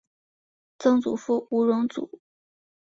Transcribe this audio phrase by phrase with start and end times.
[0.79, 2.09] 曾祖父吴荣祖。